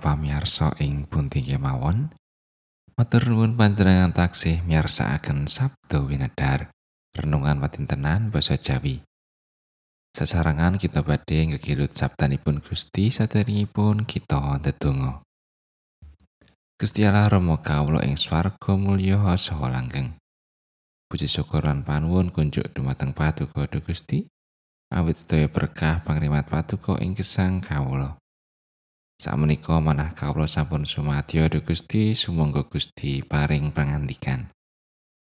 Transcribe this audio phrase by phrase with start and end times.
[0.00, 2.08] pamirsa ing pundi kemawon.
[2.96, 6.72] Matur nuwun panjenengan taksih miyarsakaken Sabda Winedhar
[7.12, 9.04] renungan patintenan basa Jawi.
[10.16, 15.20] Sesarangan kita badhe ngegilut sabdanipun Gusti saderengipun kita ndedonga.
[16.80, 20.16] Gusti Allah Rama kawula ing swarga mulya saha langgeng.
[21.12, 24.24] Puji syukur lan panuwun kunjuk dumateng Paduka Gusti.
[24.88, 28.23] Awit sedaya berkah pangrimat Paduka ing gesang kawula.
[29.24, 34.52] Sakmenika manah kawula sampun sumadyo dhumateng Gusti, sumangga Gusti paring pangandikan.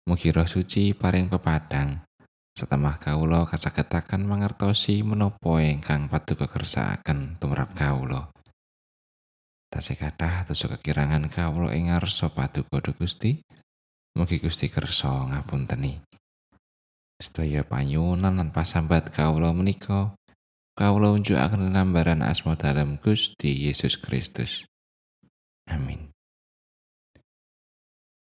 [0.04, 2.04] Mugi roh suci paring pepadang.
[2.52, 8.28] Setemah kawula kasagetaken mangertosi menapa ingkang paduka kersakaken tumrap kawula.
[9.72, 13.40] Tasih kathah tusuk kekirangan kawula ing ngarsa paduka Gusti.
[14.20, 16.04] Mugi Gusti kersa ngapunteni.
[17.24, 20.12] Sedaya panyuwunan lan pasambat kawula menika
[20.78, 24.70] kawula unjukaken lambaran asma dalam Gusti Yesus Kristus.
[25.66, 26.14] Amin.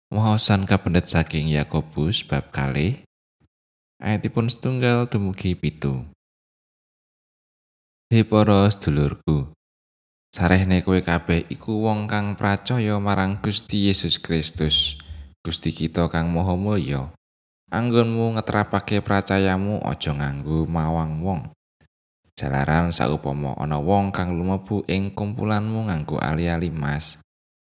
[0.08, 3.04] Wahosan kapendet saking Yakobus bab kalih
[4.00, 6.08] ayatipun setunggal dumugi pitu.
[8.08, 9.52] He para sedulurku,
[10.32, 14.96] sarehne kowe kabeh iku wong kang pracaya marang Gusti Yesus Kristus,
[15.44, 17.12] Gusti kita kang maha mulya.
[17.68, 21.55] Anggonmu ngetrapake pracayamu aja nganggo mawang wong.
[22.36, 27.16] Jalaran saupama ana wong kang lumebu ing kumpulanmu nganggo ali-ali mas,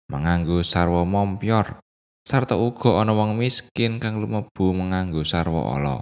[0.09, 1.77] manganggo sarwa mompyor,
[2.25, 5.97] sarta uga ana wong miskin kang lumebu manganggo sarwa ala.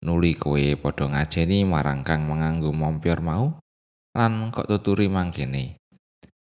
[0.00, 3.60] Nuli kowe padha ngajeni marang kang manganggo mompyor mau
[4.16, 5.76] lan kok tuturi mangkene.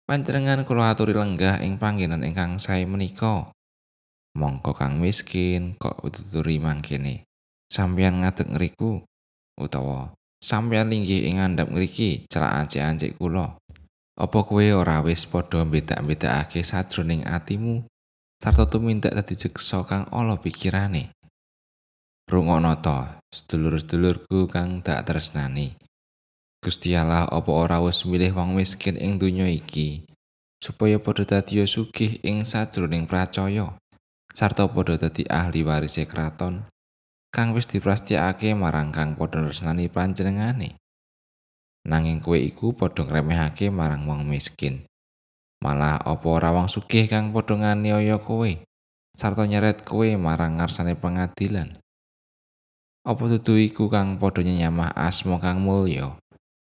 [0.04, 3.48] Panjenengan kula aturi lenggah ing panggenan ingkang sae menika.
[4.36, 7.24] Mongko kang miskin kok tuturi mangkene.
[7.72, 9.00] Sampeyan ngadeg ngriku
[9.56, 13.54] utawa sampeyan linggih ing ngandhap ngriki celak ancik-ancik kula.
[14.18, 17.86] Apa kowe ora wis padha mbedak-bedakake sajroning atimu
[18.42, 21.14] sarta tumindak dadi jeksa kang ala pikirane?
[22.26, 22.98] Rungokno to,
[23.30, 25.78] sedulur-sedulurku kang tak tresnani.
[26.62, 30.06] Gusti Allah apa ora wis milih wong miskin ing donya iki
[30.62, 33.74] supaya padha dadi sugih ing sajroning pracaya
[34.30, 36.62] sarta padha dadi ahli warise kraton
[37.32, 40.76] kang wis diprastiyakake marang kang padha resnani panjenengane.
[41.88, 44.84] Nanging kowe iku padha ngremehake marang wong miskin.
[45.64, 48.52] Malah apa ora wong sugih kang padha nganiaya kowe
[49.16, 51.80] sarta nyeret kowe marang ngarsane pengadilan.
[53.02, 56.20] Apa dudu iku kang padha nyamah asma kang mulya?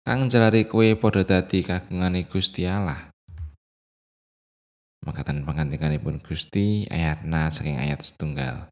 [0.07, 3.11] Kang jalari kowe padha dadi kagungane Gusti Allah.
[5.03, 8.71] Makatan pangandikanipun Gusti ayat na saking ayat setunggal.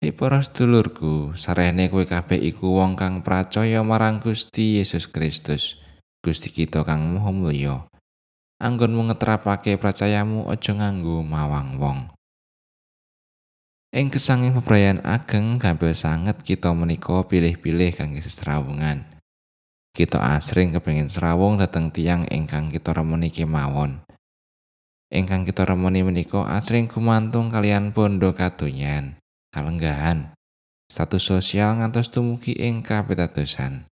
[0.00, 5.76] Hei para sedulurku, sarehne kowe kabeh iku wong kang pracaya marang Gusti Yesus Kristus,
[6.24, 7.84] Gusti kita kang maha mulya.
[8.64, 12.08] Anggonmu ngetrapake pracayamu aja nganggo mawang wong.
[13.92, 19.04] Ing kesanging pebrayan ageng gampil sanget kita menika pilih-pilih kangge sesrawungan.
[19.92, 24.00] Kita asring kepengin serawung dhateng tiang ingkang kita remeni kemawon.
[25.12, 29.20] Ingkang kita remeni menika asring kumantung kalian bondo kadonyan.
[29.50, 30.34] Kalenggahan,
[30.90, 33.86] status sosial ngantos tumugi ing kapitadosan.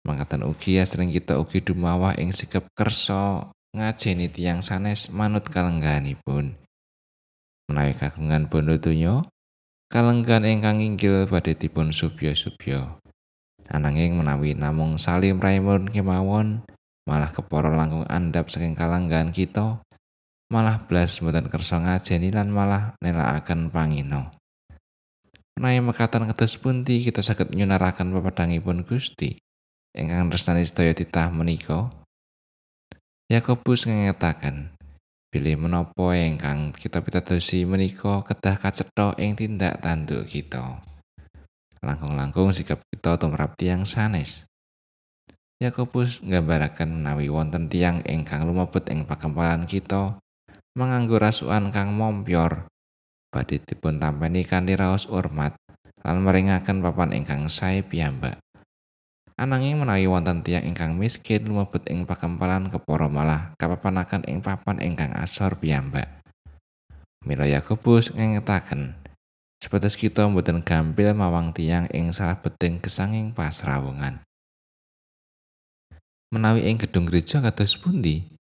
[0.00, 6.56] Mangkatan ugi asring kita ugi dumawah ing sikap kersa ngajeni tiang sanes manut kalenggahanipun.
[7.68, 9.20] Menawi kagungan bondo donya,
[9.92, 12.96] kalenggahan ingkang inggil badhe dipun subya-subya.
[13.70, 16.66] Ananging menawi namung salim raimun kemawon,
[17.06, 19.78] malah kepara langkung andap saking kalenggahan kita,
[20.50, 24.39] malah blas mboten kersa ngajeni lan malah nelakaken pangino.
[25.60, 29.36] Menawi mekatan kados pundi kita saged nyunaraken pepadangipun Gusti
[29.92, 31.92] ingkang resnani sedaya titah menika.
[33.28, 34.72] Yakobus ngengetaken
[35.28, 40.80] bilih menapa ingkang kita pitadosi menika kedah kacetha ing tindak tanduk kita.
[41.84, 44.48] Langkung-langkung sikap kita tumrap tiang sanes.
[45.60, 50.16] Yakobus nggambaraken menawi wonten tiang ingkang lumebet ing pakempalan kita
[50.72, 52.64] manganggo rasukan kang mompyor
[53.30, 55.54] badhe dipun tampeni kanthi raos hormat
[56.02, 58.42] lan maringaken papan ingkang sae piyambak.
[59.40, 65.16] Ananging menawi wonten tiyang ingkang miskin lumebet ing pakempalan kepara malah kapapanaken ing papan ingkang
[65.16, 66.20] asor piyambak.
[67.24, 69.00] Mila Yakobus ngengetaken
[69.60, 74.20] sebatas kita mboten gampil mawang tiang ing salah beting kesanging pasrawungan.
[76.32, 78.39] Menawi ing gedung gereja kados pundi?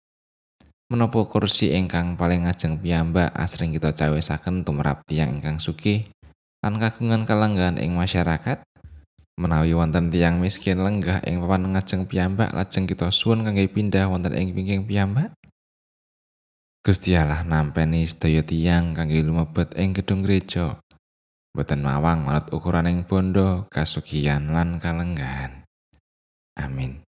[0.87, 6.07] Menapa kursi ingkang paling ngajeng piyambak asring kita cawisaken tumrap tiyang ingkang sugih
[6.63, 8.63] lan kagungan kalanggahan ing masyarakat?
[9.35, 14.31] Menawi wonten tiyang miskin lenggah ing papan ngajeng piyambak lajeng kita suwun kangge pindah wonten
[14.31, 15.35] ing pingking piyambak?
[16.87, 20.79] Gusti Allah nampeni sedaya tiyang kangge lumebet ing gedung gereja.
[21.51, 25.67] Boten mawang manut ukuraning bondo, kasugihan lan kalenggahan.
[26.55, 27.06] Amin.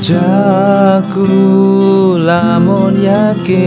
[0.00, 1.28] Jaku
[2.18, 3.60] lamun yakin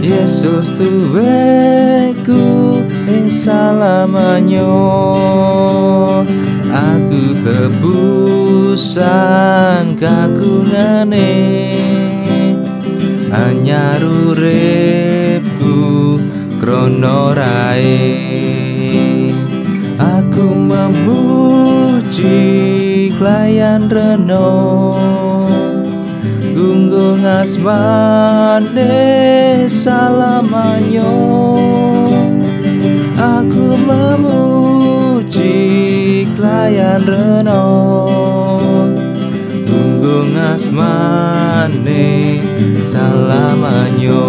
[0.00, 2.40] Yesus tuweku
[3.06, 4.72] ing salamanyo.
[6.72, 8.80] Aku tebusan
[10.00, 11.51] kagunane
[14.32, 16.16] uripku
[16.56, 18.00] krono rae.
[20.00, 22.32] Aku memuji
[23.20, 24.96] layan reno
[26.56, 28.88] Gunggung asmane
[29.68, 31.12] salamanyo.
[33.20, 35.52] Aku memuji
[36.40, 38.41] layan reno
[40.12, 42.04] Gunggung asmane
[42.84, 44.28] salamanyo